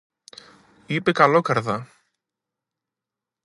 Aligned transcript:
είπε 0.85 1.11
καλόκαρδα 1.11 1.87